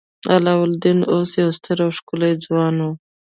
علاوالدین 0.33 0.99
اوس 1.11 1.29
یو 1.41 1.49
ستر 1.57 1.77
او 1.85 1.91
ښکلی 1.97 2.33
ځوان 2.45 2.75
و. 2.85 2.89